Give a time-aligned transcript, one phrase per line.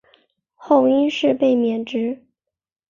[0.55, 2.23] 后因事被免职。